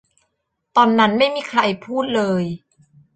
[0.75, 2.43] ตอนนั้นไม่มีใครพูดเลย